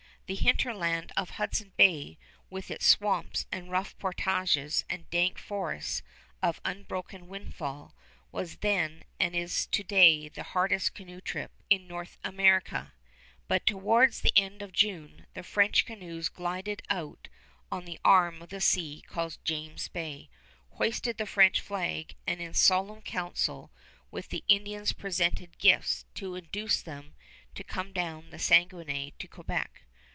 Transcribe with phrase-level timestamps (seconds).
[0.27, 2.17] The hinterland of Hudson Bay,
[2.49, 6.03] with its swamps and rough portages and dank forests
[6.41, 7.93] of unbroken windfall,
[8.31, 12.93] was then and is to day the hardest canoe trip in North America;
[13.49, 17.27] but towards the end of June the French canoes glided out
[17.69, 20.29] on the arm of the sea called James Bay,
[20.75, 23.69] hoisted the French flag, and in solemn council
[24.11, 27.15] with the Indians presented gifts to induce them
[27.53, 29.83] to come down the Saguenay to Quebec.